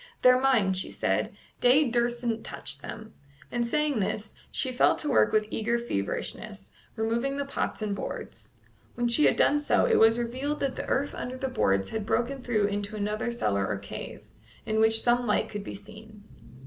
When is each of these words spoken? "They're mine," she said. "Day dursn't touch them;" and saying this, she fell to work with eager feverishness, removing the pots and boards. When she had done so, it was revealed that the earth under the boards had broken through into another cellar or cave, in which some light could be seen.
"They're 0.23 0.41
mine," 0.41 0.73
she 0.73 0.89
said. 0.91 1.35
"Day 1.59 1.87
dursn't 1.87 2.43
touch 2.43 2.79
them;" 2.79 3.13
and 3.51 3.67
saying 3.67 3.99
this, 3.99 4.33
she 4.51 4.71
fell 4.71 4.95
to 4.95 5.07
work 5.07 5.31
with 5.31 5.45
eager 5.51 5.77
feverishness, 5.77 6.71
removing 6.95 7.37
the 7.37 7.45
pots 7.45 7.83
and 7.83 7.95
boards. 7.95 8.49
When 8.95 9.07
she 9.07 9.25
had 9.25 9.35
done 9.35 9.59
so, 9.59 9.85
it 9.85 9.99
was 9.99 10.17
revealed 10.17 10.59
that 10.61 10.75
the 10.75 10.87
earth 10.87 11.13
under 11.13 11.37
the 11.37 11.49
boards 11.49 11.91
had 11.91 12.07
broken 12.07 12.41
through 12.41 12.65
into 12.65 12.95
another 12.95 13.29
cellar 13.29 13.67
or 13.67 13.77
cave, 13.77 14.23
in 14.65 14.79
which 14.79 15.03
some 15.03 15.27
light 15.27 15.49
could 15.49 15.63
be 15.63 15.75
seen. 15.75 16.23